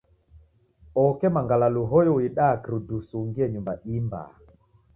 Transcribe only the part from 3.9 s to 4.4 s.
i mbaa.